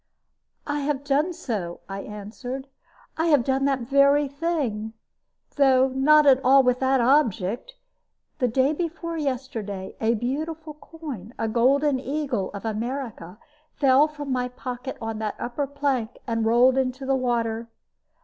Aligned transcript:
"I 0.65 0.79
have 0.79 1.03
done 1.03 1.31
so," 1.31 1.81
I 1.87 1.99
answered; 2.01 2.67
"I 3.17 3.27
have 3.27 3.43
done 3.43 3.65
that 3.65 3.81
very 3.81 4.27
thing, 4.27 4.93
though 5.57 5.89
not 5.89 6.25
at 6.25 6.43
all 6.43 6.63
with 6.63 6.79
that 6.79 6.99
object. 6.99 7.75
The 8.39 8.47
day 8.47 8.73
before 8.73 9.19
yesterday 9.19 9.95
a 10.01 10.15
beautiful 10.15 10.73
coin, 10.73 11.35
a 11.37 11.47
golden 11.47 11.99
eagle 11.99 12.49
of 12.55 12.65
America, 12.65 13.37
fell 13.75 14.07
from 14.07 14.31
my 14.31 14.47
pocket 14.47 14.97
on 14.99 15.19
that 15.19 15.35
upper 15.37 15.67
plank, 15.67 16.17
and 16.25 16.47
rolled 16.47 16.79
into 16.79 17.05
the 17.05 17.15
water. 17.15 17.67